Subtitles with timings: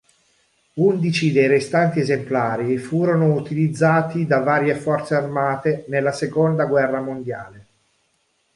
[0.79, 7.65] Undici dei restanti esemplari furono utilizzati da varie forze armate nella Seconda guerra mondiale.